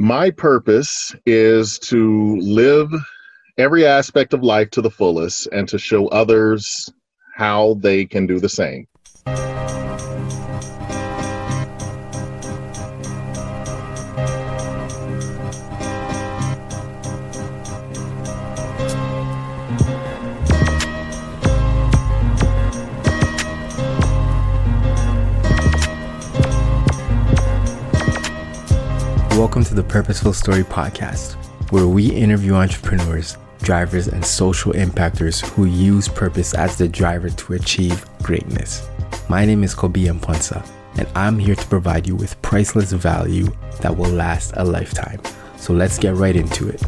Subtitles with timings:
[0.00, 2.88] My purpose is to live
[3.58, 6.88] every aspect of life to the fullest and to show others
[7.34, 8.86] how they can do the same.
[29.38, 31.34] Welcome to the Purposeful Story Podcast,
[31.70, 37.52] where we interview entrepreneurs, drivers, and social impactors who use purpose as the driver to
[37.52, 38.88] achieve greatness.
[39.28, 43.46] My name is Kobe Mponsa, and I'm here to provide you with priceless value
[43.80, 45.20] that will last a lifetime.
[45.56, 46.82] So let's get right into it.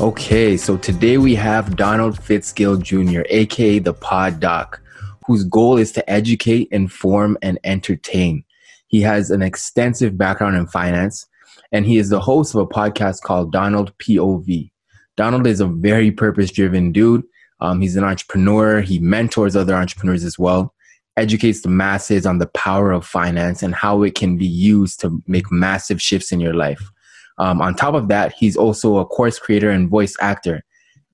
[0.00, 4.80] Okay, so today we have Donald Fitzgill Jr., aka the Pod Doc,
[5.26, 8.42] whose goal is to educate, inform, and entertain.
[8.86, 11.26] He has an extensive background in finance,
[11.70, 14.70] and he is the host of a podcast called Donald POV.
[15.18, 17.22] Donald is a very purpose driven dude.
[17.60, 20.72] Um, he's an entrepreneur, he mentors other entrepreneurs as well,
[21.18, 25.22] educates the masses on the power of finance and how it can be used to
[25.26, 26.90] make massive shifts in your life.
[27.40, 30.62] Um, on top of that, he's also a course creator and voice actor.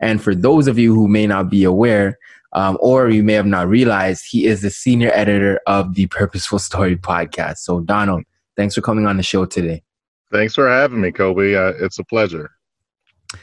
[0.00, 2.19] And for those of you who may not be aware,
[2.52, 6.58] um, or you may have not realized, he is the senior editor of the Purposeful
[6.58, 7.58] Story podcast.
[7.58, 8.24] So, Donald,
[8.56, 9.84] thanks for coming on the show today.
[10.32, 11.54] Thanks for having me, Kobe.
[11.54, 12.50] Uh, it's a pleasure.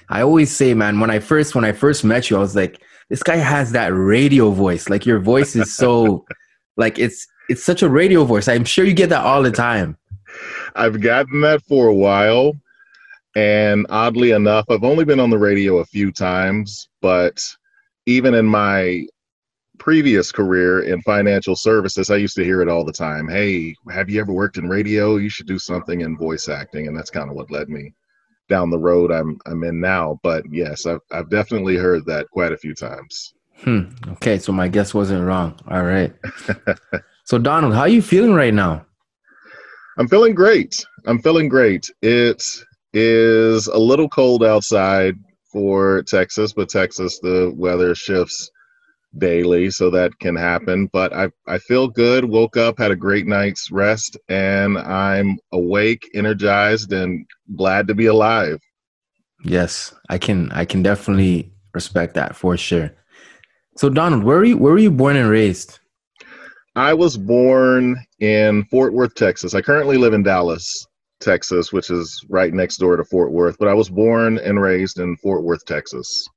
[0.09, 2.81] I always say, man, when I first when I first met you, I was like,
[3.09, 4.89] this guy has that radio voice.
[4.89, 6.25] Like your voice is so,
[6.77, 8.49] like it's it's such a radio voice.
[8.49, 9.97] I'm sure you get that all the time.
[10.75, 12.53] I've gotten that for a while.
[13.35, 17.41] And oddly enough, I've only been on the radio a few times, but
[18.05, 19.05] even in my
[19.79, 23.27] previous career in financial services, I used to hear it all the time.
[23.27, 25.17] Hey, have you ever worked in radio?
[25.17, 26.87] You should do something in voice acting.
[26.87, 27.93] And that's kind of what led me
[28.49, 30.19] down the road I'm I'm in now.
[30.23, 33.33] But yes, I've I've definitely heard that quite a few times.
[33.57, 33.83] Hmm.
[34.13, 35.59] Okay, so my guess wasn't wrong.
[35.69, 36.13] All right.
[37.25, 38.85] so Donald, how are you feeling right now?
[39.97, 40.85] I'm feeling great.
[41.05, 41.89] I'm feeling great.
[42.01, 45.15] It's is a little cold outside
[45.51, 48.49] for Texas, but Texas, the weather shifts
[49.17, 50.87] daily, so that can happen.
[50.91, 56.09] But I, I feel good, woke up, had a great night's rest, and I'm awake,
[56.13, 58.59] energized, and glad to be alive.
[59.43, 62.91] Yes, I can I can definitely respect that for sure.
[63.77, 65.79] So Donald, where were you where were you born and raised?
[66.75, 69.53] I was born in Fort Worth, Texas.
[69.53, 70.87] I currently live in Dallas,
[71.23, 73.57] Texas, which is right next door to Fort Worth.
[73.57, 76.27] But I was born and raised in Fort Worth, Texas.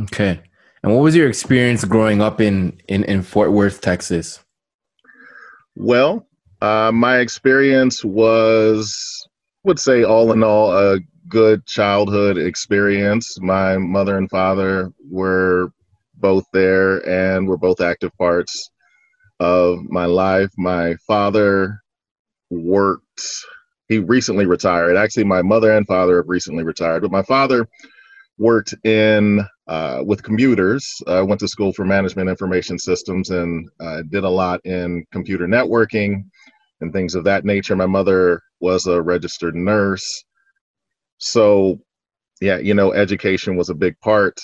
[0.00, 0.40] Okay.
[0.82, 4.44] And what was your experience growing up in in, in Fort Worth, Texas?
[5.74, 6.26] Well,
[6.60, 9.28] uh, my experience was,
[9.64, 10.98] I would say, all in all, a
[11.28, 13.38] good childhood experience.
[13.40, 15.72] My mother and father were
[16.14, 18.70] both there and were both active parts
[19.40, 20.50] of my life.
[20.56, 21.80] My father
[22.50, 23.22] worked
[23.88, 24.96] he recently retired.
[24.96, 27.68] Actually, my mother and father have recently retired, but my father
[28.38, 30.86] worked in uh, with computers.
[31.06, 35.04] I uh, went to school for management information systems and uh, did a lot in
[35.10, 36.24] computer networking
[36.80, 37.74] and things of that nature.
[37.74, 40.24] My mother was a registered nurse,
[41.18, 41.80] so
[42.40, 44.38] yeah, you know, education was a big part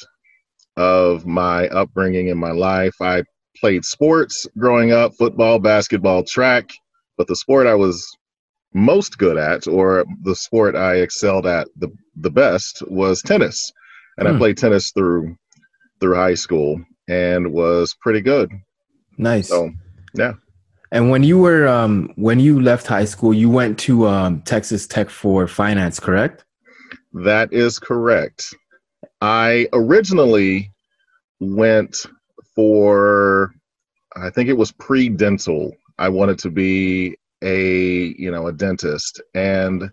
[0.76, 2.94] of my upbringing in my life.
[3.00, 3.22] I
[3.56, 6.68] played sports growing up football, basketball, track,
[7.16, 8.04] but the sport I was
[8.74, 13.72] most good at, or the sport I excelled at the the best, was tennis,
[14.18, 14.34] and hmm.
[14.34, 15.36] I played tennis through
[16.00, 18.50] through high school and was pretty good.
[19.16, 19.48] Nice.
[19.48, 19.70] So,
[20.14, 20.34] yeah.
[20.92, 24.86] And when you were um, when you left high school, you went to um, Texas
[24.86, 26.44] Tech for finance, correct?
[27.12, 28.54] That is correct.
[29.20, 30.72] I originally
[31.40, 31.96] went
[32.54, 33.52] for,
[34.16, 35.72] I think it was pre dental.
[35.98, 39.20] I wanted to be a you know a dentist.
[39.34, 39.90] And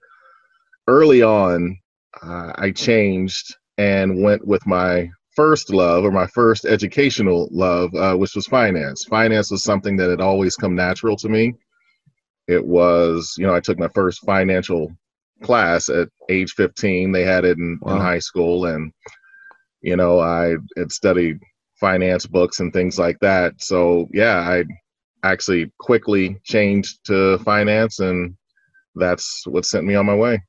[0.87, 1.77] early on
[2.23, 8.15] uh, i changed and went with my first love or my first educational love uh,
[8.15, 9.05] which was finance.
[9.05, 11.53] Finance was something that had always come natural to me.
[12.47, 14.91] It was you know i took my first financial
[15.43, 17.95] class at age 15 they had it in, wow.
[17.95, 18.91] in high school and
[19.81, 21.39] you know i had studied
[21.79, 23.53] finance books and things like that.
[23.61, 24.63] So yeah i
[25.23, 28.35] actually quickly changed to finance and
[28.95, 30.41] that's what sent me on my way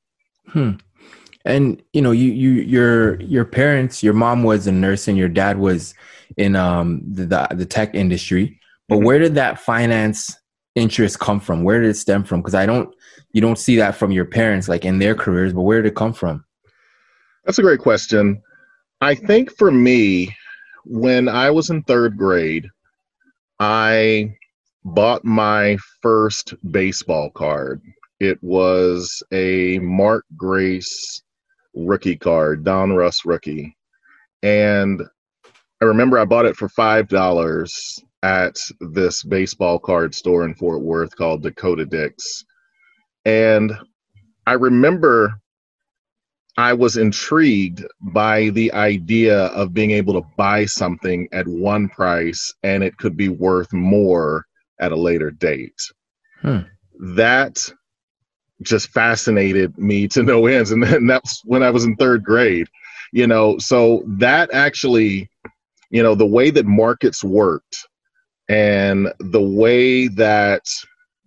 [0.49, 0.73] hmm.
[1.45, 5.29] and you know you you your your parents your mom was a nurse and your
[5.29, 5.95] dad was
[6.37, 8.59] in um the, the, the tech industry
[8.89, 9.05] But mm-hmm.
[9.07, 10.37] where did that finance
[10.75, 11.65] interest come from?
[11.65, 12.41] Where did it stem from?
[12.41, 12.95] Because I don't,
[13.33, 15.53] you don't see that from your parents, like in their careers.
[15.53, 16.45] But where did it come from?
[17.45, 18.43] That's a great question.
[19.01, 20.35] I think for me,
[20.85, 22.69] when I was in third grade,
[23.59, 24.37] I
[24.85, 27.81] bought my first baseball card.
[28.21, 31.23] It was a Mark Grace
[31.75, 33.77] rookie card, Donruss rookie.
[34.43, 35.03] And
[35.81, 41.17] I remember I bought it for $5 at this baseball card store in Fort Worth
[41.17, 42.45] called Dakota Dix.
[43.25, 43.73] And
[44.47, 45.35] I remember
[46.57, 52.55] I was intrigued by the idea of being able to buy something at one price
[52.63, 54.45] and it could be worth more
[54.83, 55.81] at a later date.
[56.43, 56.59] Hmm.
[57.15, 57.57] That
[58.63, 60.73] just fascinated me to no ends.
[60.73, 62.69] And, then that's when I was in third grade,
[63.13, 63.59] you know.
[63.59, 65.31] So that actually,
[65.91, 67.77] you know, the way that markets worked
[68.49, 70.63] and the way that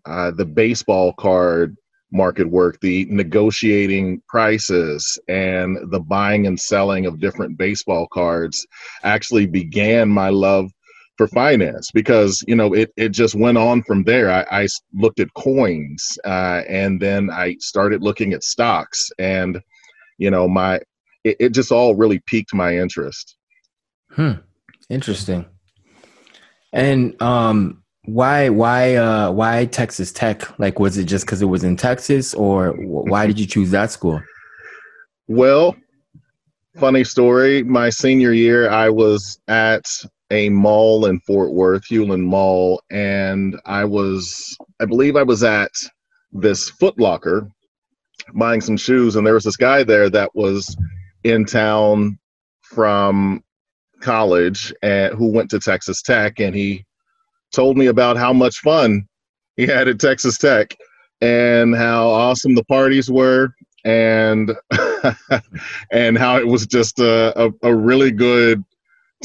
[0.05, 1.75] uh, the baseball card
[2.11, 8.65] market work, the negotiating prices and the buying and selling of different baseball cards
[9.03, 10.71] actually began my love
[11.17, 14.31] for finance because you know it, it just went on from there.
[14.31, 19.61] I, I looked at coins uh, and then i started looking at stocks and
[20.17, 20.79] you know my
[21.23, 23.35] it, it just all really piqued my interest.
[24.11, 24.33] Hmm.
[24.89, 25.45] Interesting.
[26.71, 30.57] And um why why uh why texas tech?
[30.59, 33.91] Like was it just because it was in texas or why did you choose that
[33.91, 34.21] school?
[35.27, 35.75] Well
[36.77, 37.63] funny story.
[37.63, 39.85] My senior year i was at
[40.31, 45.71] a mall in Fort Worth, Hulen Mall, and I was, I believe I was at
[46.31, 47.49] this Foot Locker
[48.33, 50.75] buying some shoes, and there was this guy there that was
[51.23, 52.17] in town
[52.61, 53.43] from
[54.01, 56.83] college and who went to Texas Tech, and he
[57.51, 59.07] told me about how much fun
[59.55, 60.75] he had at Texas Tech
[61.21, 63.49] and how awesome the parties were
[63.85, 64.51] and
[65.91, 68.63] and how it was just a, a, a really good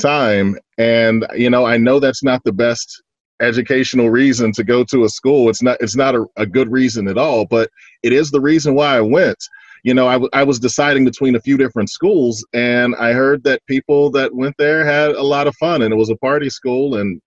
[0.00, 0.56] time.
[0.79, 3.02] And you know, I know that's not the best
[3.41, 5.49] educational reason to go to a school.
[5.49, 5.79] It's not.
[5.81, 7.47] It's not a, a good reason at all.
[7.47, 7.70] But
[8.02, 9.38] it is the reason why I went.
[9.82, 13.43] You know, I, w- I was deciding between a few different schools, and I heard
[13.44, 16.50] that people that went there had a lot of fun, and it was a party
[16.50, 17.20] school, and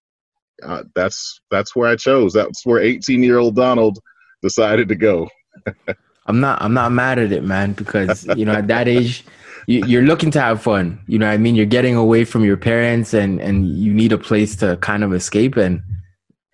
[0.62, 2.34] uh, that's that's where I chose.
[2.34, 3.98] That's where 18 year old Donald
[4.42, 5.30] decided to go.
[6.26, 9.26] I'm not I'm not mad at it, man, because you know at that age
[9.68, 11.02] you, are looking to have fun.
[11.08, 14.18] You know, I mean, you're getting away from your parents, and and you need a
[14.18, 15.58] place to kind of escape.
[15.58, 15.82] And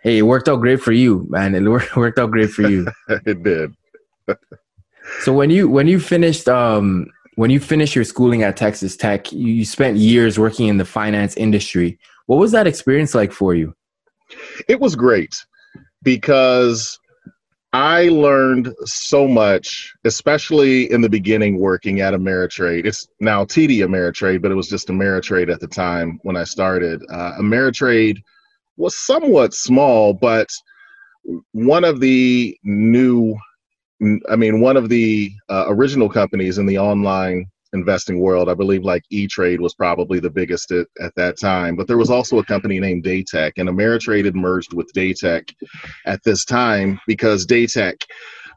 [0.01, 1.55] hey, it worked out great for you, man.
[1.55, 1.63] It
[1.95, 2.87] worked out great for you.
[3.25, 3.73] it did.
[5.21, 9.31] so when you when you finished um when you finished your schooling at Texas Tech,
[9.31, 11.97] you, you spent years working in the finance industry.
[12.25, 13.73] What was that experience like for you?
[14.67, 15.35] It was great
[16.03, 16.99] because
[17.71, 22.85] I learned so much, especially in the beginning working at Ameritrade.
[22.85, 27.03] It's now TD Ameritrade, but it was just Ameritrade at the time when I started.
[27.11, 28.17] Uh, Ameritrade
[28.77, 30.47] was somewhat small, but
[31.51, 33.37] one of the new,
[34.27, 38.49] I mean, one of the uh, original companies in the online investing world.
[38.49, 41.97] I believe like E Trade was probably the biggest at, at that time, but there
[41.97, 45.53] was also a company named Datek, and Ameritrade had merged with Datek
[46.05, 48.01] at this time because Datek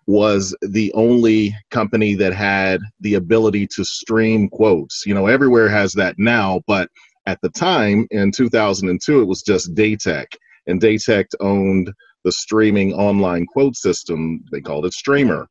[0.07, 5.05] was the only company that had the ability to stream quotes.
[5.07, 6.89] You know, everywhere has that now, but
[7.27, 10.27] at the time in 2002, it was just Datek,
[10.67, 11.93] and Datek owned
[12.25, 14.45] the streaming online quote system.
[14.51, 15.49] They called it Streamer.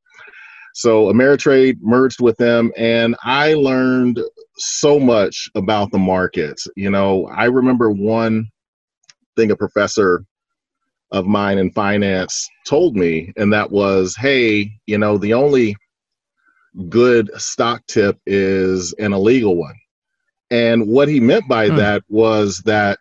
[0.73, 4.19] So Ameritrade merged with them, and I learned
[4.57, 6.67] so much about the markets.
[6.75, 8.47] You know, I remember one
[9.35, 10.23] thing a professor
[11.11, 15.75] of mine in finance told me, and that was, hey, you know, the only
[16.87, 19.75] good stock tip is an illegal one.
[20.49, 21.75] And what he meant by hmm.
[21.77, 22.99] that was that,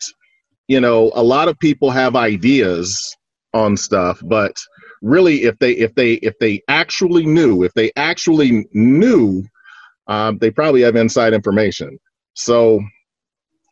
[0.68, 3.16] you know, a lot of people have ideas
[3.54, 4.56] on stuff, but
[5.02, 9.42] really if they if they if they actually knew if they actually knew
[10.10, 11.98] um, they probably have inside information.
[12.34, 12.80] So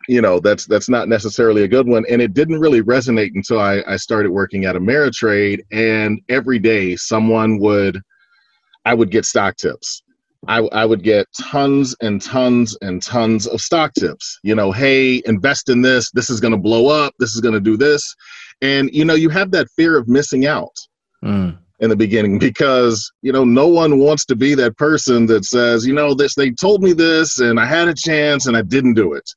[0.08, 2.04] you know that's that's not necessarily a good one.
[2.08, 5.60] And it didn't really resonate until i, I started working at ameritrade.
[5.70, 8.00] And every day someone would
[8.86, 10.02] i would get stock tips.
[10.46, 14.38] I, I would get tons and tons and tons of stock tips.
[14.44, 16.10] You know hey invest in this.
[16.12, 17.12] This is going to blow up.
[17.18, 18.14] This is going to do this.
[18.62, 20.74] And you know you have that fear of missing out
[21.24, 21.56] mm.
[21.80, 25.86] in the beginning because you know no one wants to be that person that says
[25.86, 28.94] you know this they told me this and i had a chance and i didn't
[28.94, 29.28] do it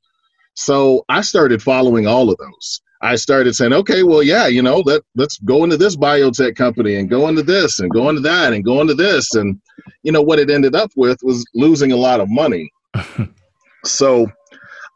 [0.56, 4.80] so i started following all of those I started saying, okay, well, yeah, you know,
[4.86, 8.54] let let's go into this biotech company and go into this and go into that
[8.54, 9.60] and go into this, and
[10.04, 12.72] you know what it ended up with was losing a lot of money.
[13.86, 14.28] so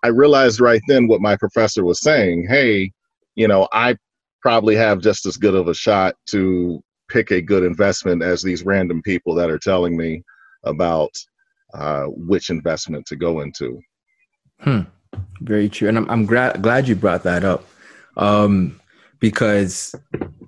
[0.04, 2.46] I realized right then what my professor was saying.
[2.48, 2.92] Hey,
[3.34, 3.96] you know, I
[4.46, 8.64] probably have just as good of a shot to pick a good investment as these
[8.64, 10.22] random people that are telling me
[10.66, 11.10] about
[11.74, 13.82] uh, which investment to go into.
[14.60, 14.82] Hmm.
[15.42, 17.66] Very true, and I'm I'm gra- glad you brought that up.
[18.18, 18.80] Um,
[19.20, 19.96] because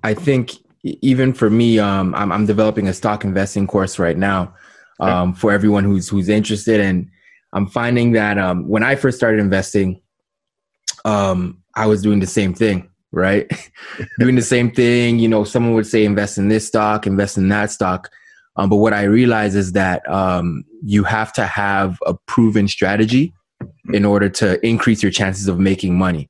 [0.04, 0.52] I think
[0.84, 4.54] even for me, um, I'm, I'm developing a stock investing course right now
[5.00, 7.10] um, for everyone who's who's interested, and
[7.52, 10.00] I'm finding that um, when I first started investing,
[11.04, 13.50] um, I was doing the same thing, right?
[14.18, 15.18] doing the same thing.
[15.18, 18.10] You know, someone would say invest in this stock, invest in that stock.
[18.56, 23.32] Um, but what I realize is that um, you have to have a proven strategy
[23.92, 26.28] in order to increase your chances of making money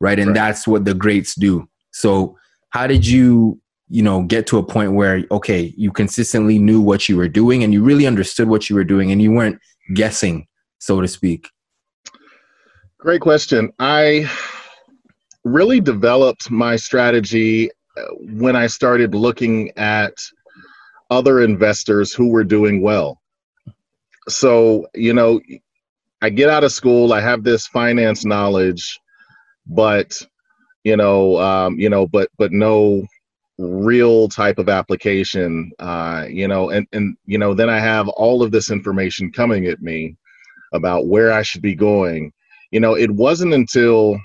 [0.00, 0.18] right?
[0.18, 0.34] And right.
[0.34, 1.68] that's what the greats do.
[1.92, 2.36] So,
[2.70, 7.08] how did you, you know, get to a point where okay, you consistently knew what
[7.08, 9.58] you were doing and you really understood what you were doing and you weren't
[9.94, 10.46] guessing,
[10.78, 11.48] so to speak?
[12.98, 13.72] Great question.
[13.78, 14.30] I
[15.52, 20.14] really developed my strategy uh, when I started looking at
[21.10, 23.20] other investors who were doing well.
[24.28, 25.40] So, you know,
[26.20, 28.98] I get out of school, I have this finance knowledge,
[29.66, 30.20] but
[30.84, 33.04] you know, um, you know, but but no
[33.58, 38.42] real type of application, uh, you know, and and you know, then I have all
[38.42, 40.16] of this information coming at me
[40.72, 42.32] about where I should be going.
[42.70, 44.20] You know, it wasn't until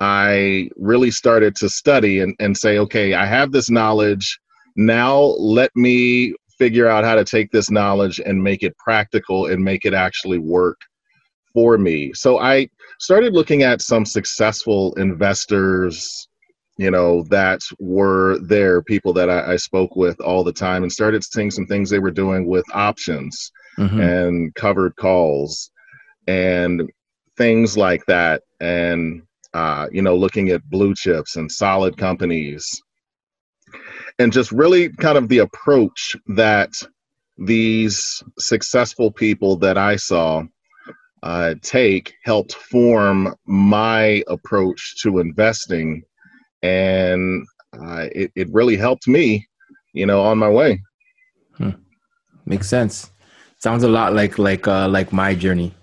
[0.00, 4.40] I really started to study and, and say, okay, I have this knowledge.
[4.76, 9.62] Now let me figure out how to take this knowledge and make it practical and
[9.62, 10.80] make it actually work
[11.52, 12.12] for me.
[12.14, 16.28] So I started looking at some successful investors,
[16.78, 20.92] you know, that were there, people that I, I spoke with all the time, and
[20.92, 24.00] started seeing some things they were doing with options mm-hmm.
[24.00, 25.70] and covered calls
[26.26, 26.90] and
[27.36, 28.42] things like that.
[28.60, 29.22] And,
[29.54, 32.82] uh, you know, looking at blue chips and solid companies.
[34.18, 36.70] And just really kind of the approach that
[37.38, 40.42] these successful people that I saw
[41.22, 46.02] uh, take helped form my approach to investing,
[46.62, 49.46] and uh, it it really helped me,
[49.92, 50.82] you know, on my way.
[51.56, 51.70] Hmm.
[52.46, 53.10] Makes sense.
[53.58, 55.74] Sounds a lot like like uh, like my journey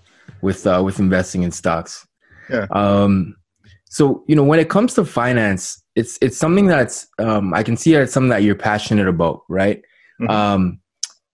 [0.42, 2.06] with uh, with investing in stocks.
[2.50, 2.66] Yeah.
[2.70, 3.36] Um,
[3.90, 7.76] so you know, when it comes to finance, it's it's something that's um, I can
[7.76, 9.82] see it's something that you're passionate about, right?
[10.20, 10.30] Mm-hmm.
[10.30, 10.80] Um,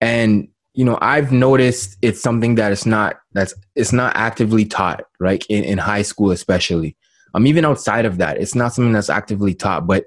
[0.00, 5.04] and you know i've noticed it's something that it's not that's it's not actively taught
[5.18, 6.96] right in, in high school especially
[7.32, 10.06] um even outside of that it's not something that's actively taught but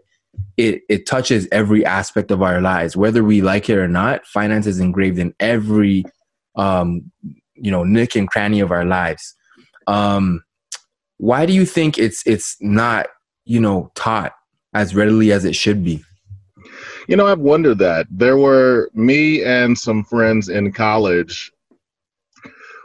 [0.57, 4.67] it it touches every aspect of our lives whether we like it or not finance
[4.67, 6.03] is engraved in every
[6.55, 7.11] um
[7.55, 9.35] you know nick and cranny of our lives
[9.87, 10.43] um
[11.17, 13.07] why do you think it's it's not
[13.45, 14.33] you know taught
[14.73, 16.03] as readily as it should be
[17.07, 18.07] you know, I've wondered that.
[18.11, 21.51] There were me and some friends in college.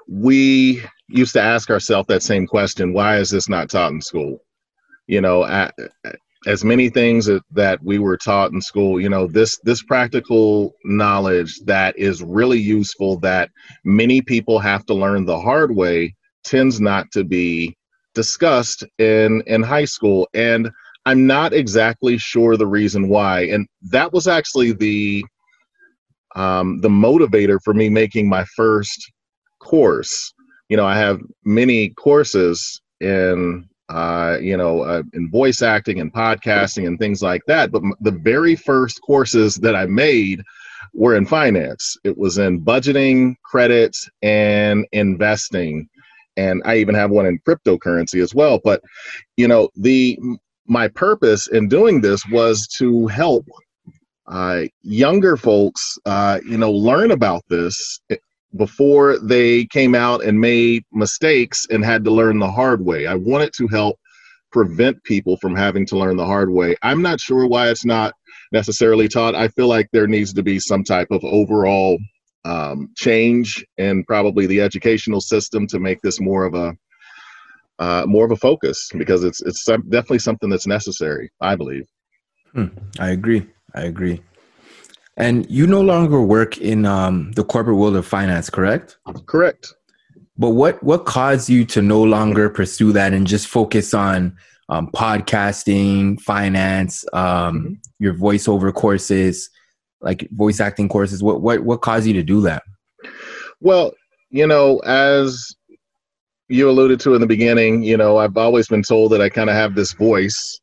[0.09, 4.39] We used to ask ourselves that same question why is this not taught in school?
[5.09, 5.69] You know,
[6.47, 10.75] as many things that, that we were taught in school, you know, this this practical
[10.85, 13.51] knowledge that is really useful that
[13.85, 17.77] many people have to learn the hard way tends not to be
[18.15, 20.71] discussed in in high school and
[21.05, 25.25] I'm not exactly sure the reason why, and that was actually the
[26.37, 29.13] um, the motivator for me making my first
[29.61, 30.33] course.
[30.69, 36.13] You know, I have many courses in uh, you know uh, in voice acting and
[36.13, 40.43] podcasting and things like that, but m- the very first courses that I made
[40.95, 41.97] were in finance.
[42.05, 45.89] It was in budgeting, credits and investing
[46.37, 48.61] and I even have one in cryptocurrency as well.
[48.63, 48.83] But
[49.37, 50.19] you know, the
[50.67, 53.47] my purpose in doing this was to help
[54.27, 58.01] uh, younger folks, uh, you know, learn about this
[58.57, 63.07] before they came out and made mistakes and had to learn the hard way.
[63.07, 63.99] I wanted to help
[64.53, 66.77] prevent people from having to learn the hard way.
[66.83, 68.15] I'm not sure why it's not
[68.53, 69.35] necessarily taught.
[69.35, 71.99] I feel like there needs to be some type of overall
[72.45, 76.77] um, change and probably the educational system to make this more of a
[77.79, 81.31] uh, more of a focus because it's it's definitely something that's necessary.
[81.41, 81.87] I believe.
[82.53, 82.67] Hmm.
[82.99, 83.47] I agree.
[83.75, 84.23] I agree.
[85.17, 88.99] And you no longer work in um, the corporate world of finance, correct?
[89.27, 89.75] Correct.
[90.39, 94.37] But what what caused you to no longer pursue that and just focus on
[94.69, 97.73] um, podcasting, finance, um, mm-hmm.
[97.99, 99.51] your voiceover courses,
[100.03, 101.23] like voice acting courses.
[101.23, 102.63] What what what caused you to do that?
[103.61, 103.93] Well,
[104.31, 105.55] you know, as
[106.49, 109.49] you alluded to in the beginning, you know, I've always been told that I kind
[109.49, 110.61] of have this voice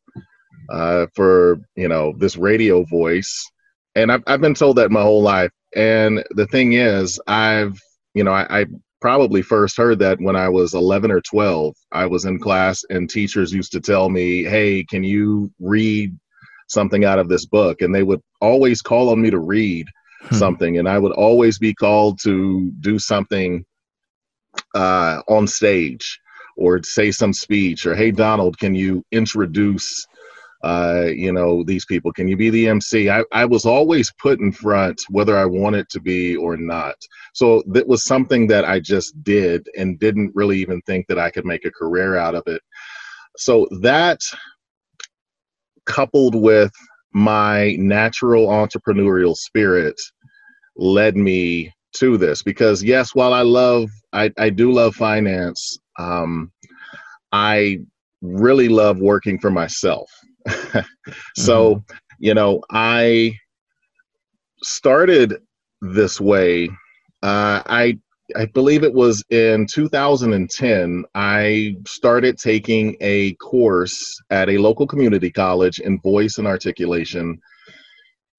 [0.70, 3.50] uh, for you know this radio voice,
[3.94, 5.50] and I've I've been told that my whole life.
[5.74, 7.78] And the thing is, I've
[8.14, 8.66] you know I, I
[9.00, 11.74] probably first heard that when I was 11 or 12.
[11.90, 16.14] I was in class and teachers used to tell me, "Hey, can you read
[16.70, 19.86] something out of this book?" And they would always call on me to read
[20.22, 20.36] hmm.
[20.36, 23.64] something, and I would always be called to do something
[24.74, 26.18] uh, on stage
[26.56, 30.06] or say some speech or, "Hey, Donald, can you introduce?"
[30.62, 32.12] uh, you know, these people.
[32.12, 33.08] Can you be the MC?
[33.08, 36.96] I, I was always put in front, whether I wanted to be or not.
[37.32, 41.30] So that was something that I just did and didn't really even think that I
[41.30, 42.60] could make a career out of it.
[43.38, 44.20] So that
[45.90, 46.72] coupled with
[47.12, 50.00] my natural entrepreneurial spirit
[50.76, 56.52] led me to this because yes while i love i, I do love finance um,
[57.32, 57.78] i
[58.22, 60.08] really love working for myself
[61.36, 61.94] so, mm-hmm.
[62.18, 63.36] you know, I
[64.62, 65.36] started
[65.80, 66.68] this way.
[67.22, 67.98] Uh, I
[68.36, 71.04] I believe it was in 2010.
[71.14, 77.40] I started taking a course at a local community college in voice and articulation.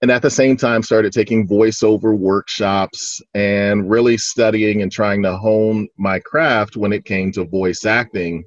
[0.02, 5.38] And at the same time, started taking voiceover workshops and really studying and trying to
[5.38, 8.44] hone my craft when it came to voice acting.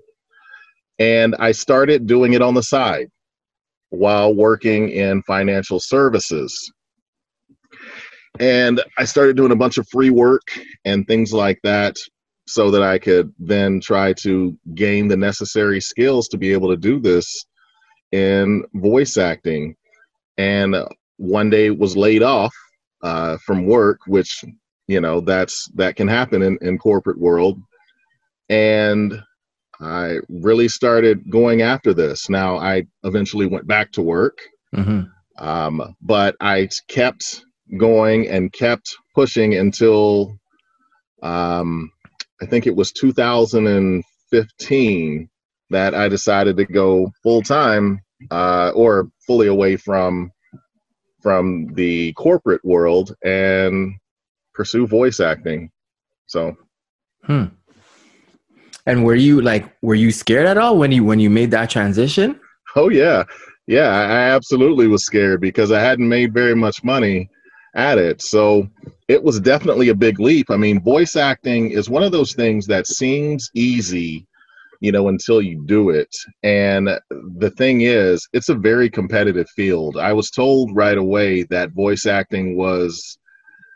[0.98, 3.08] And I started doing it on the side
[3.90, 6.72] while working in financial services.
[8.40, 10.42] And I started doing a bunch of free work
[10.84, 11.96] and things like that
[12.46, 16.76] so that I could then try to gain the necessary skills to be able to
[16.76, 17.46] do this
[18.12, 19.76] in voice acting.
[20.36, 20.76] And
[21.16, 22.54] one day was laid off
[23.02, 24.44] uh, from work, which
[24.88, 27.60] you know that's that can happen in, in corporate world.
[28.48, 29.22] And
[29.80, 32.28] I really started going after this.
[32.28, 34.38] Now, I eventually went back to work,
[34.74, 35.02] mm-hmm.
[35.44, 37.44] um, but I kept
[37.78, 40.36] going and kept pushing until
[41.22, 41.90] um,
[42.42, 45.30] I think it was 2015
[45.70, 50.30] that I decided to go full time uh, or fully away from
[51.22, 53.94] from the corporate world and
[54.52, 55.70] pursue voice acting.
[56.26, 56.54] So.
[57.24, 57.44] Hmm.
[58.86, 61.70] And were you like, were you scared at all when you when you made that
[61.70, 62.38] transition?
[62.76, 63.24] Oh yeah,
[63.66, 63.88] yeah.
[63.88, 67.30] I absolutely was scared because I hadn't made very much money
[67.74, 68.22] at it.
[68.22, 68.68] So
[69.08, 70.50] it was definitely a big leap.
[70.50, 74.26] I mean, voice acting is one of those things that seems easy,
[74.80, 76.14] you know, until you do it.
[76.42, 79.96] And the thing is, it's a very competitive field.
[79.96, 83.18] I was told right away that voice acting was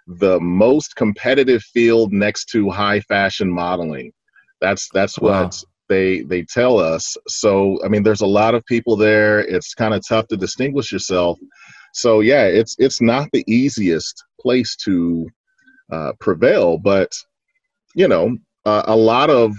[0.06, 4.12] the most competitive field next to high fashion modeling.
[4.61, 7.16] That's that's what they they tell us.
[7.28, 9.40] So I mean, there's a lot of people there.
[9.40, 11.38] It's kind of tough to distinguish yourself.
[11.94, 15.29] So yeah, it's it's not the easiest place to
[15.92, 17.11] uh, prevail, but
[17.94, 19.55] you know, uh, a lot of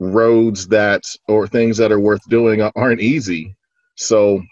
[0.00, 3.54] roads that or things that are worth doing aren't easy.
[3.96, 4.42] So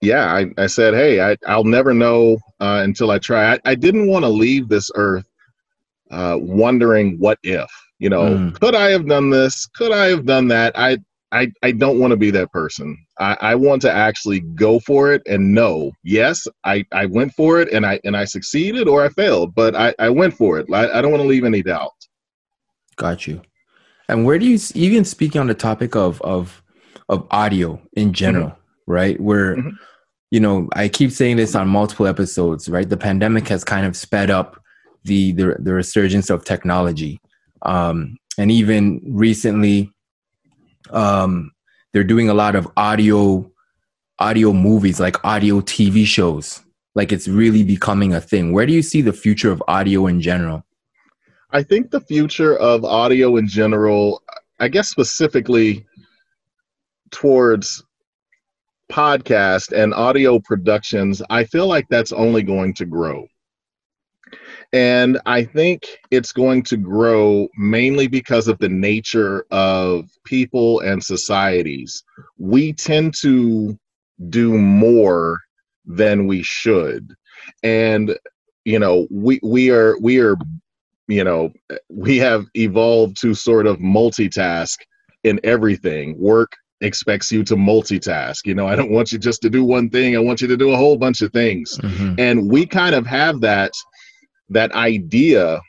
[0.00, 3.54] yeah, I, I said, hey, I, I'll never know uh, until I try.
[3.54, 5.26] I, I didn't want to leave this earth
[6.10, 7.70] uh, wondering what if.
[7.98, 8.60] You know, mm.
[8.60, 9.66] could I have done this?
[9.74, 10.78] Could I have done that?
[10.78, 10.98] I
[11.32, 12.96] I, I don't want to be that person.
[13.18, 17.60] I, I want to actually go for it and know, yes, I, I went for
[17.60, 20.66] it and I and I succeeded or I failed, but I, I went for it.
[20.72, 21.92] I, I don't want to leave any doubt.
[22.96, 23.42] Got you.
[24.08, 26.62] And where do you even speaking on the topic of of
[27.08, 28.92] of audio in general, mm-hmm.
[28.92, 29.20] right?
[29.20, 29.70] Where mm-hmm.
[30.30, 32.88] you know, I keep saying this on multiple episodes, right?
[32.88, 34.62] The pandemic has kind of sped up
[35.04, 37.20] the the, the resurgence of technology
[37.62, 39.92] um, and even recently,
[40.90, 41.52] um,
[41.96, 43.50] they're doing a lot of audio
[44.18, 46.60] audio movies, like audio TV shows.
[46.94, 48.52] Like it's really becoming a thing.
[48.52, 50.62] Where do you see the future of audio in general?
[51.52, 54.22] I think the future of audio in general,
[54.60, 55.86] I guess specifically
[57.12, 57.82] towards
[58.92, 63.26] podcast and audio productions, I feel like that's only going to grow.
[64.72, 71.02] And I think it's going to grow mainly because of the nature of people and
[71.02, 72.02] societies.
[72.38, 73.78] We tend to
[74.28, 75.40] do more
[75.84, 77.14] than we should.
[77.62, 78.18] And
[78.64, 80.36] you know, we we are we are
[81.08, 81.52] you know,
[81.88, 84.78] we have evolved to sort of multitask
[85.24, 88.44] in everything, work expects you to multitask.
[88.44, 90.14] You know, I don't want you just to do one thing.
[90.14, 91.78] I want you to do a whole bunch of things.
[91.78, 92.14] Mm-hmm.
[92.18, 93.72] And we kind of have that
[94.50, 95.60] that idea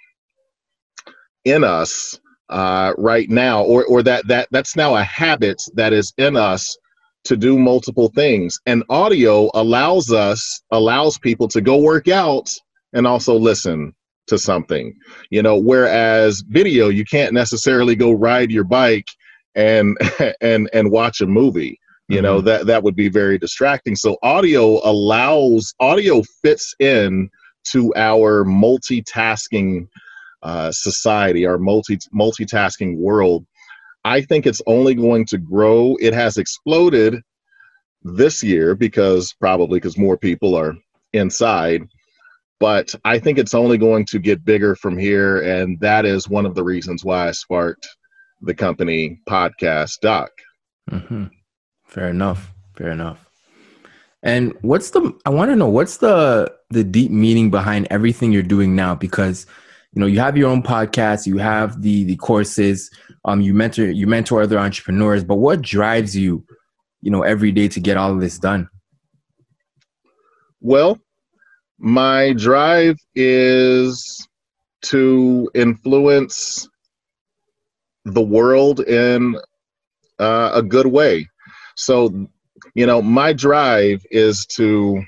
[1.45, 6.13] in us uh, right now, or or that that that's now a habit that is
[6.17, 6.77] in us
[7.25, 8.59] to do multiple things.
[8.65, 12.49] And audio allows us allows people to go work out
[12.93, 13.93] and also listen
[14.27, 14.93] to something.
[15.29, 19.07] You know, whereas video, you can't necessarily go ride your bike
[19.55, 19.97] and
[20.41, 22.45] and and watch a movie you know mm-hmm.
[22.45, 27.29] that that would be very distracting so audio allows audio fits in
[27.71, 29.87] to our multitasking
[30.43, 33.45] uh, society our multi multitasking world
[34.05, 37.15] i think it's only going to grow it has exploded
[38.03, 40.75] this year because probably because more people are
[41.13, 41.81] inside
[42.59, 46.45] but i think it's only going to get bigger from here and that is one
[46.45, 47.87] of the reasons why i sparked
[48.41, 50.29] the company podcast doc.
[50.91, 51.25] Mm-hmm.
[51.85, 52.51] Fair enough.
[52.75, 53.26] Fair enough.
[54.27, 55.17] And what's the?
[55.25, 59.45] I want to know what's the the deep meaning behind everything you're doing now because
[59.93, 62.91] you know you have your own podcast, you have the the courses,
[63.23, 66.43] um, you mentor you mentor other entrepreneurs, but what drives you,
[67.01, 68.67] you know, every day to get all of this done?
[70.59, 70.99] Well,
[71.79, 74.27] my drive is
[74.81, 76.67] to influence
[78.03, 79.37] the world in
[80.19, 81.29] uh, a good way.
[81.77, 82.27] So,
[82.77, 85.03] you know, my drive is to,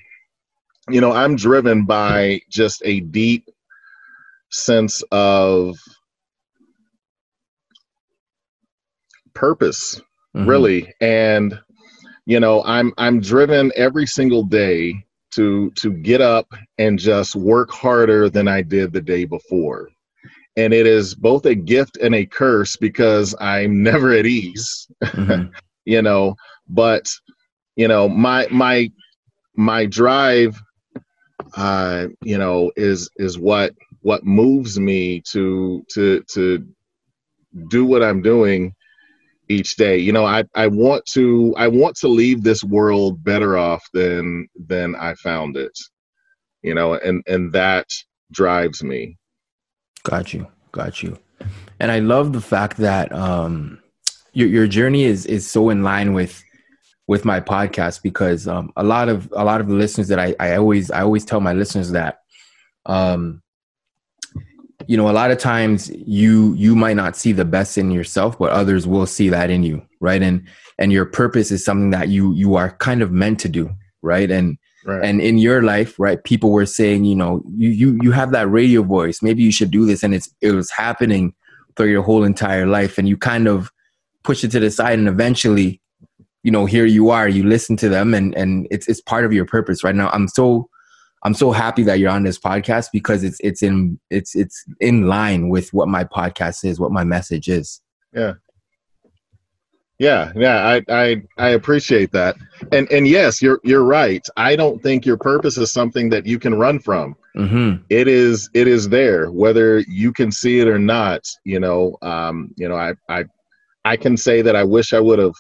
[0.89, 3.47] you know, I'm driven by just a deep
[4.49, 5.77] sense of
[9.36, 10.01] purpose,
[10.36, 10.49] mm-hmm.
[10.49, 10.91] really.
[10.99, 11.60] And,
[12.25, 15.05] you know, I'm I'm driven every single day
[15.36, 19.89] to to get up and just work harder than I did the day before
[20.58, 24.88] and it is both a gift and a curse because I'm never at ease.
[25.03, 25.53] Mm-hmm.
[25.86, 26.36] you know,
[26.67, 27.08] but
[27.79, 28.91] you know, my my
[29.55, 30.61] my drive
[31.55, 36.67] uh you know is is what what moves me to to to
[37.69, 38.75] do what I'm doing
[39.47, 39.97] each day.
[39.97, 44.49] You know, I I want to I want to leave this world better off than
[44.67, 45.77] than I found it.
[46.61, 47.87] You know, and and that
[48.33, 49.17] drives me.
[50.03, 50.47] Got you.
[50.73, 51.17] Got you.
[51.79, 53.79] And I love the fact that um,
[54.33, 56.43] your your journey is is so in line with
[57.10, 60.36] with my podcast because um, a lot of a lot of the listeners that I,
[60.39, 62.19] I always I always tell my listeners that
[62.86, 63.41] um,
[64.86, 68.38] you know a lot of times you you might not see the best in yourself
[68.38, 72.10] but others will see that in you right and and your purpose is something that
[72.10, 73.72] you you are kind of meant to do
[74.04, 75.04] right and Right.
[75.04, 78.50] And in your life, right, people were saying, you know, you, you you have that
[78.50, 79.22] radio voice.
[79.22, 81.34] Maybe you should do this, and it's it was happening
[81.76, 83.74] through your whole entire life, and you kind of
[84.24, 85.82] push it to the side, and eventually,
[86.43, 87.28] you know, here you are.
[87.28, 90.10] You listen to them, and and it's it's part of your purpose right now.
[90.10, 90.69] I'm so
[91.23, 95.08] I'm so happy that you're on this podcast because it's it's in it's it's in
[95.08, 97.82] line with what my podcast is, what my message is.
[98.13, 98.34] Yeah,
[99.99, 102.38] yeah, yeah, I, I I appreciate that,
[102.71, 104.25] and and yes, you're you're right.
[104.38, 107.17] I don't think your purpose is something that you can run from.
[107.36, 107.84] Mm-hmm.
[107.89, 111.25] It is it is there, whether you can see it or not.
[111.43, 113.25] You know, um, you know, I I
[113.84, 115.36] I can say that I wish I would have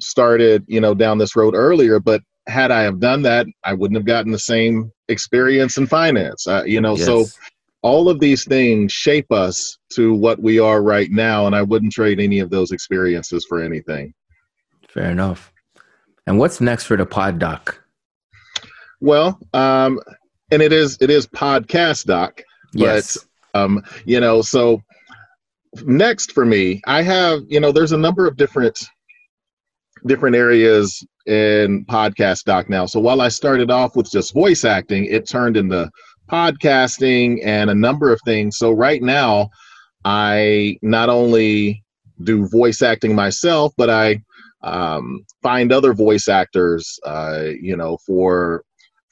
[0.00, 3.96] started, you know, down this road earlier, but had I have done that, I wouldn't
[3.96, 6.46] have gotten the same experience in finance.
[6.46, 7.06] Uh, you know, yes.
[7.06, 7.24] so
[7.84, 11.92] all of these things shape us to what we are right now and i wouldn't
[11.92, 14.12] trade any of those experiences for anything
[14.88, 15.52] fair enough
[16.26, 17.80] and what's next for the pod doc
[19.00, 20.00] well um
[20.50, 23.18] and it is it is podcast doc yes.
[23.52, 24.80] um you know so
[25.82, 28.78] next for me i have you know there's a number of different
[30.06, 35.06] different areas in podcast doc now so while i started off with just voice acting
[35.06, 35.90] it turned into
[36.30, 38.56] podcasting and a number of things.
[38.56, 39.50] So right now,
[40.04, 41.82] I not only
[42.22, 44.22] do voice acting myself, but I
[44.62, 48.64] um, find other voice actors, uh, you know, for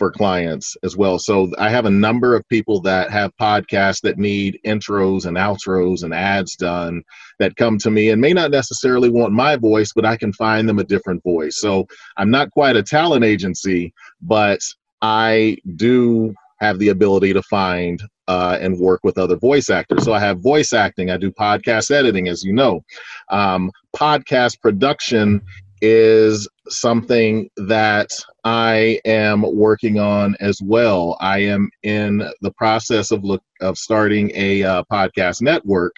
[0.02, 1.16] for clients as well.
[1.16, 6.02] So I have a number of people that have podcasts that need intros and outros
[6.02, 7.04] and ads done
[7.38, 10.68] that come to me and may not necessarily want my voice, but I can find
[10.68, 11.60] them a different voice.
[11.60, 11.86] So
[12.16, 14.58] I'm not quite a talent agency, but
[15.02, 20.02] I do have the ability to find uh, and work with other voice actors.
[20.02, 22.82] So I have voice acting, I do podcast editing, as you know.
[23.28, 25.42] Um, podcast production
[25.80, 28.10] is something that
[28.44, 31.16] I am working on as well.
[31.20, 35.94] I am in the process of look of starting a uh, podcast network.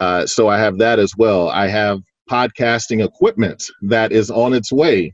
[0.00, 1.48] Uh, so I have that as well.
[1.50, 5.12] I have podcasting equipment that is on its way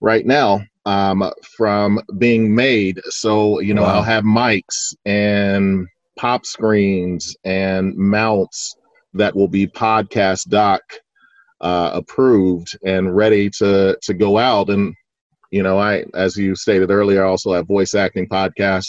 [0.00, 3.00] right now um, from being made.
[3.08, 3.96] So, you know, wow.
[3.96, 5.86] I'll have mics and
[6.16, 8.74] pop screens and mounts
[9.14, 10.82] that will be podcast doc
[11.60, 14.70] uh, approved and ready to to go out.
[14.70, 14.94] And
[15.50, 18.86] you know, I as you stated earlier, I also have voice acting podcast,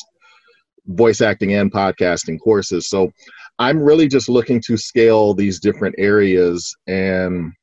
[0.87, 2.89] voice acting and podcasting courses.
[2.89, 3.11] So
[3.59, 7.53] I'm really just looking to scale these different areas and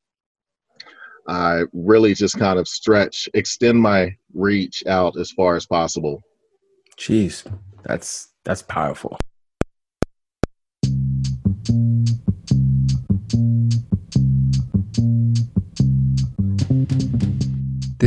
[1.29, 6.23] I really just kind of stretch, extend my reach out as far as possible.
[6.97, 7.45] Jeez,
[7.85, 9.19] that's that's powerful.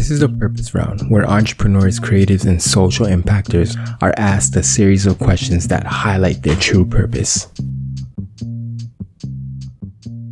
[0.01, 5.05] This is the Purpose Round, where entrepreneurs, creatives, and social impactors are asked a series
[5.05, 7.47] of questions that highlight their true purpose.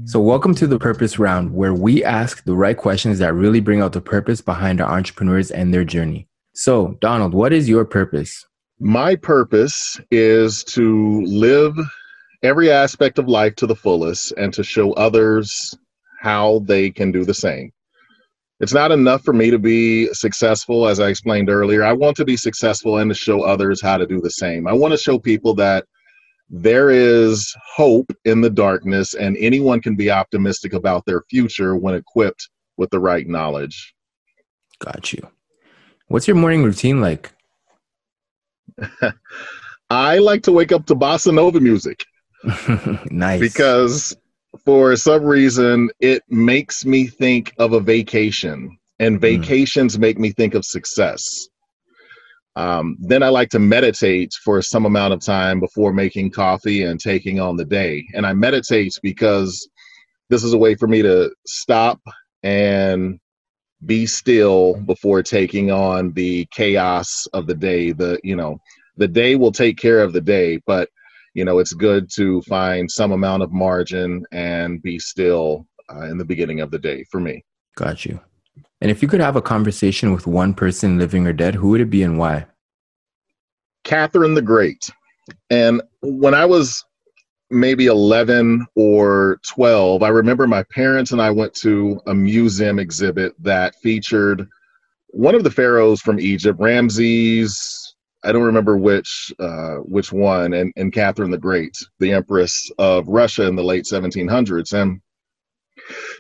[0.06, 3.80] So, welcome to the Purpose Round, where we ask the right questions that really bring
[3.80, 6.28] out the purpose behind our entrepreneurs and their journey.
[6.56, 8.48] So, Donald, what is your purpose?
[8.80, 11.78] My purpose is to live
[12.42, 15.78] every aspect of life to the fullest and to show others
[16.20, 17.72] how they can do the same.
[18.60, 21.84] It's not enough for me to be successful, as I explained earlier.
[21.84, 24.68] I want to be successful and to show others how to do the same.
[24.68, 25.86] I want to show people that
[26.50, 31.96] there is hope in the darkness, and anyone can be optimistic about their future when
[31.96, 33.94] equipped with the right knowledge.
[34.80, 35.26] Got you.
[36.08, 37.32] What's your morning routine like?
[39.90, 42.04] I like to wake up to bossa nova music.
[43.12, 43.40] nice.
[43.40, 44.18] Because
[44.70, 49.20] for some reason, it makes me think of a vacation, and hmm.
[49.20, 50.02] vacations mm.
[50.02, 51.48] make me think of success.
[52.56, 57.00] Um, then I like to meditate for some amount of time before making coffee and
[57.00, 58.06] taking on the day.
[58.14, 59.68] And I meditate because
[60.30, 62.00] this is a way for me to stop
[62.44, 63.20] and
[63.88, 67.92] be still before taking on the chaos of the day.
[67.92, 68.62] The, you know,
[68.98, 70.90] the day will take care of the day, but,
[71.34, 76.18] you know, it's good to find some amount of margin and be still uh, in
[76.18, 77.44] the beginning of the day for me.
[77.76, 78.20] Got you.
[78.82, 81.82] And if you could have a conversation with one person living or dead, who would
[81.82, 82.46] it be and why?
[83.84, 84.90] Catherine the Great.
[85.50, 86.84] And when I was
[87.50, 93.34] maybe 11 or 12, I remember my parents and I went to a museum exhibit
[93.40, 94.48] that featured
[95.08, 97.79] one of the pharaohs from Egypt, Ramses.
[98.24, 103.08] I don't remember which uh, which one, and, and Catherine the Great, the Empress of
[103.08, 104.74] Russia in the late 1700s.
[104.74, 105.02] And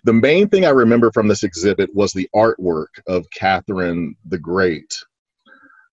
[0.03, 4.93] the main thing I remember from this exhibit was the artwork of Catherine the Great.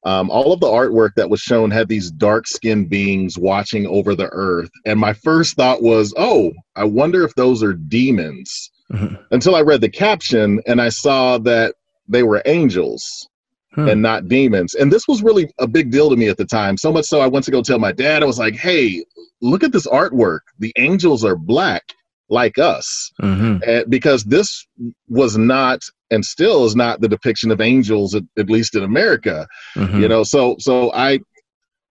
[0.05, 4.15] Um, all of the artwork that was shown had these dark skinned beings watching over
[4.15, 4.71] the earth.
[4.85, 8.71] And my first thought was, oh, I wonder if those are demons.
[8.93, 9.17] Mm-hmm.
[9.33, 11.75] Until I read the caption and I saw that
[12.07, 13.29] they were angels
[13.77, 13.89] hmm.
[13.89, 14.75] and not demons.
[14.75, 16.77] And this was really a big deal to me at the time.
[16.77, 19.05] So much so I went to go tell my dad, I was like, hey,
[19.41, 20.41] look at this artwork.
[20.59, 21.85] The angels are black
[22.29, 23.59] like us mm-hmm.
[23.67, 24.67] and because this
[25.09, 29.47] was not and still is not the depiction of angels at, at least in america
[29.77, 30.01] mm-hmm.
[30.01, 31.19] you know so so i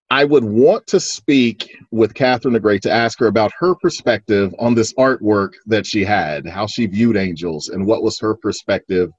[0.10, 4.54] i would want to speak with catherine the great to ask her about her perspective
[4.60, 9.10] on this artwork that she had how she viewed angels and what was her perspective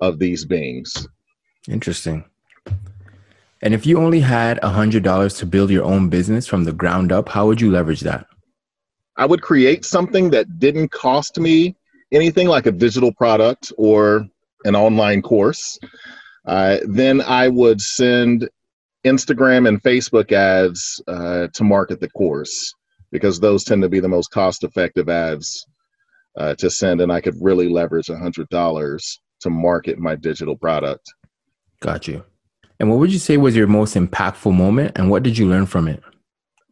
[0.00, 1.08] of these beings
[1.68, 2.24] interesting
[3.62, 6.72] and if you only had a hundred dollars to build your own business from the
[6.72, 8.26] ground up how would you leverage that
[9.16, 11.74] I would create something that didn't cost me
[12.12, 14.26] anything like a digital product or
[14.64, 15.78] an online course.
[16.44, 18.48] Uh, then I would send
[19.04, 22.74] Instagram and Facebook ads uh, to market the course
[23.10, 25.66] because those tend to be the most cost effective ads
[26.36, 27.00] uh, to send.
[27.00, 31.12] And I could really leverage $100 to market my digital product.
[31.86, 32.24] Got you.
[32.78, 35.66] And what would you say was your most impactful moment and what did you learn
[35.66, 36.02] from it?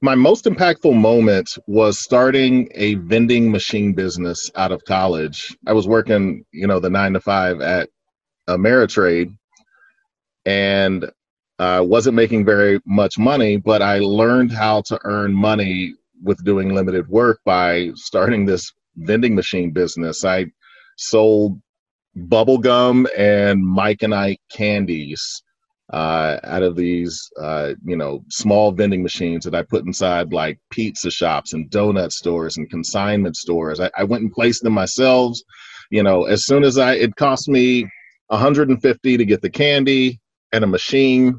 [0.04, 5.56] my most impactful moment was starting a vending machine business out of college.
[5.66, 7.88] I was working, you know, the nine to five at
[8.46, 9.34] Ameritrade
[10.44, 11.10] and
[11.58, 16.74] uh, wasn't making very much money, but I learned how to earn money with doing
[16.74, 20.22] limited work by starting this vending machine business.
[20.22, 20.52] I
[20.98, 21.58] sold
[22.16, 25.42] bubble gum and Mike and Ike candies
[25.92, 30.58] uh, out of these, uh, you know, small vending machines that I put inside like
[30.70, 33.80] pizza shops and donut stores and consignment stores.
[33.80, 35.36] I, I went and placed them myself.
[35.90, 37.86] You know, as soon as I, it cost me
[38.28, 40.20] 150 to get the candy
[40.52, 41.38] and a machine,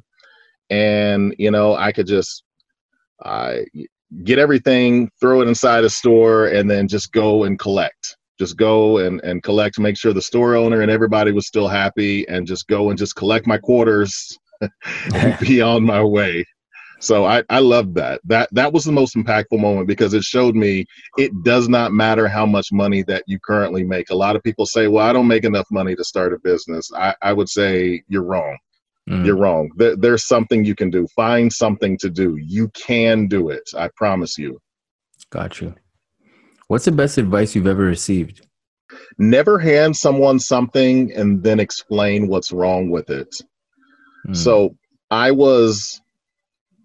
[0.69, 2.43] and you know, I could just
[3.23, 3.57] uh,
[4.23, 8.04] get everything, throw it inside a store, and then just go and collect.
[8.39, 12.27] Just go and, and collect, make sure the store owner and everybody was still happy,
[12.27, 14.37] and just go and just collect my quarters
[15.13, 16.45] and be on my way.
[16.99, 18.21] So I, I loved that.
[18.23, 20.85] That that was the most impactful moment because it showed me
[21.17, 24.09] it does not matter how much money that you currently make.
[24.09, 26.89] A lot of people say, Well, I don't make enough money to start a business.
[26.93, 28.57] I, I would say you're wrong.
[29.09, 29.25] Mm.
[29.25, 29.69] You're wrong.
[29.75, 31.05] There, there's something you can do.
[31.15, 32.37] Find something to do.
[32.37, 33.69] You can do it.
[33.77, 34.59] I promise you.
[35.29, 35.75] Got you.
[36.67, 38.45] What's the best advice you've ever received?
[39.17, 43.33] Never hand someone something and then explain what's wrong with it.
[44.27, 44.35] Mm.
[44.35, 44.75] So
[45.11, 46.01] I was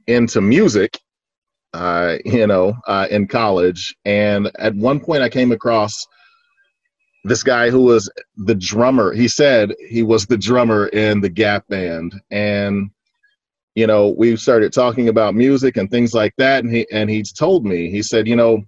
[0.06, 0.98] into music,
[1.72, 3.94] uh, you know, uh, in college.
[4.04, 6.06] And at one point, I came across
[7.24, 9.12] this guy who was the drummer.
[9.12, 12.90] He said he was the drummer in the Gap Band, and
[13.74, 16.64] you know, we started talking about music and things like that.
[16.64, 18.62] And he and he told me, he said, you know,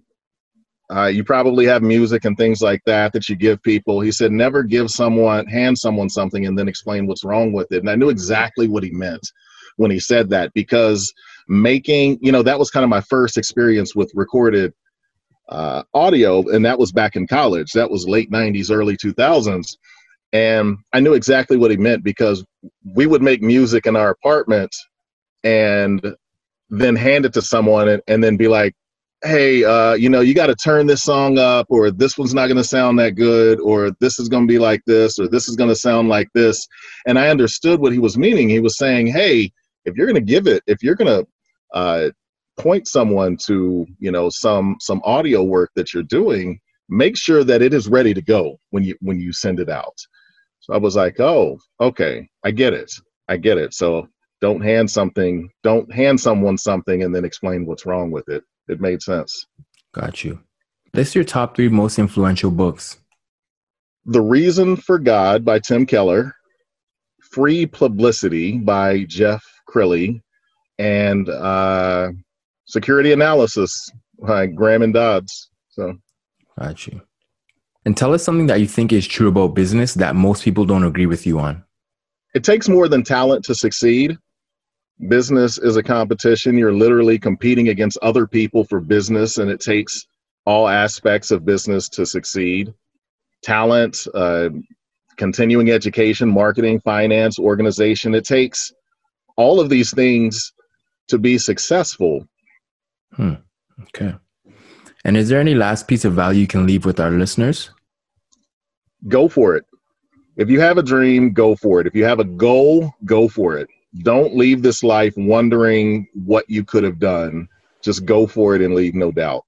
[0.95, 4.01] uh, you probably have music and things like that that you give people.
[4.01, 7.79] He said, never give someone, hand someone something and then explain what's wrong with it.
[7.79, 9.27] And I knew exactly what he meant
[9.77, 11.13] when he said that because
[11.49, 14.75] making, you know, that was kind of my first experience with recorded
[15.49, 17.73] uh, audio, and that was back in college.
[17.73, 19.77] That was late 90s, early 2000s.
[20.33, 22.45] And I knew exactly what he meant because
[22.95, 24.75] we would make music in our apartment
[25.45, 26.17] and
[26.71, 28.75] then hand it to someone and, and then be like,
[29.25, 32.47] hey, uh, you know, you got to turn this song up, or this one's not
[32.47, 35.49] going to sound that good, or this is going to be like this, or this
[35.49, 36.67] is going to sound like this.
[37.07, 38.49] And I understood what he was meaning.
[38.49, 39.53] He was saying, hey,
[39.85, 41.27] if you're going to give it, if you're going to
[41.77, 42.11] uh,
[42.59, 47.63] point someone to, you know, some some audio work that you're doing, make sure that
[47.63, 49.97] it is ready to go when you when you send it out.
[50.61, 52.93] So I was like, oh, okay, I get it,
[53.29, 53.75] I get it.
[53.75, 54.07] So
[54.41, 58.45] don't hand something, don't hand someone something and then explain what's wrong with it.
[58.68, 59.46] It made sense.
[59.92, 60.40] Got you.
[60.94, 62.98] List your top three most influential books.
[64.05, 66.35] The Reason for God by Tim Keller,
[67.20, 70.20] Free Publicity by Jeff Crilley,
[70.79, 72.11] and uh,
[72.66, 75.51] Security Analysis by Graham and Dodds.
[75.68, 75.96] So,
[76.59, 77.01] got you.
[77.85, 80.85] And tell us something that you think is true about business that most people don't
[80.85, 81.64] agree with you on.
[82.35, 84.16] It takes more than talent to succeed.
[85.09, 86.57] Business is a competition.
[86.57, 90.07] You're literally competing against other people for business, and it takes
[90.45, 92.73] all aspects of business to succeed
[93.43, 94.49] talent, uh,
[95.17, 98.15] continuing education, marketing, finance, organization.
[98.15, 98.73] It takes
[99.37, 100.53] all of these things
[101.09, 102.27] to be successful.
[103.15, 103.35] Hmm.
[103.83, 104.15] Okay.
[105.05, 107.71] And is there any last piece of value you can leave with our listeners?
[109.09, 109.65] Go for it.
[110.37, 111.87] If you have a dream, go for it.
[111.87, 113.69] If you have a goal, go for it.
[113.99, 117.47] Don't leave this life wondering what you could have done.
[117.83, 119.45] Just go for it and leave no doubt.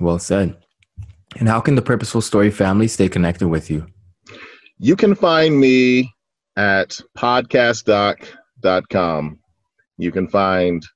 [0.00, 0.54] Well said.
[1.36, 3.86] And how can the Purposeful Story family stay connected with you?
[4.78, 6.12] You can find me
[6.56, 9.38] at podcastdoc.com.
[9.98, 10.86] You can find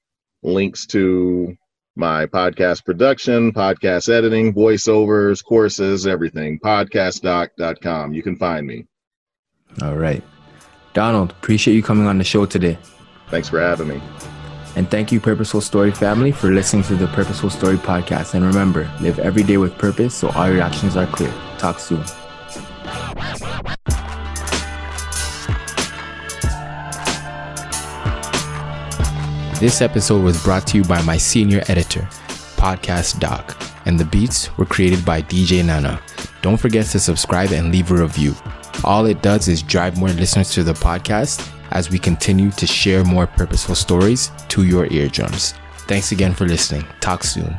[0.42, 1.56] links to
[1.96, 6.58] my podcast production, podcast editing, voiceovers, courses, everything.
[6.58, 8.12] Podcastdoc.com.
[8.12, 8.86] You can find me.
[9.82, 10.22] All right.
[10.94, 12.78] Donald, appreciate you coming on the show today.
[13.28, 14.00] Thanks for having me.
[14.76, 18.34] And thank you, Purposeful Story family, for listening to the Purposeful Story podcast.
[18.34, 21.32] And remember, live every day with purpose so all your actions are clear.
[21.58, 22.02] Talk soon.
[29.60, 32.02] This episode was brought to you by my senior editor,
[32.56, 36.00] Podcast Doc, and the beats were created by DJ Nana.
[36.42, 38.34] Don't forget to subscribe and leave a review.
[38.84, 43.02] All it does is drive more listeners to the podcast as we continue to share
[43.02, 45.54] more purposeful stories to your eardrums.
[45.88, 46.86] Thanks again for listening.
[47.00, 47.58] Talk soon.